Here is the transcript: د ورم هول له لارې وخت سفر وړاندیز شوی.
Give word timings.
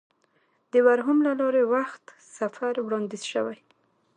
د 0.71 0.73
ورم 0.85 1.03
هول 1.07 1.17
له 1.25 1.33
لارې 1.41 1.63
وخت 1.73 2.03
سفر 2.37 2.73
وړاندیز 2.85 3.23
شوی. 3.31 3.59